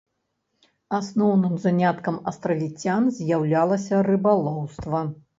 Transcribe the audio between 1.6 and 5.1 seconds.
заняткам астравіцян з'яўлялася рыбалоўства.